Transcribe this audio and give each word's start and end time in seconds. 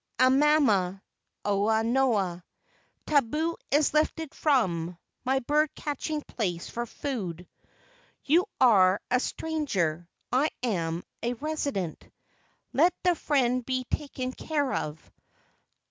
Amama 0.17 0.99
ua 1.45 1.83
noa. 1.83 2.43
Tabu 3.05 3.55
is 3.69 3.93
lifted 3.93 4.33
from 4.33 4.97
My 5.23 5.37
bird 5.41 5.69
catching 5.75 6.23
place 6.23 6.67
for 6.67 6.87
food. 6.87 7.47
You 8.23 8.47
are 8.59 8.99
a 9.11 9.19
stranger, 9.19 10.09
I 10.31 10.49
am 10.63 11.03
a 11.21 11.33
resident. 11.33 12.11
Let 12.73 12.95
the 13.03 13.13
friend 13.13 13.63
be 13.63 13.83
taken 13.91 14.31
care 14.33 14.73
of. 14.73 14.99